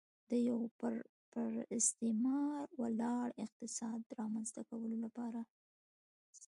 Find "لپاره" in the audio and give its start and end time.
5.05-5.41